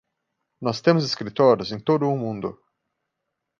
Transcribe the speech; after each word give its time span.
Nós 0.59 0.81
temos 0.81 1.05
escritórios 1.05 1.71
em 1.71 1.79
todo 1.79 2.09
o 2.09 2.17
mundo. 2.17 2.59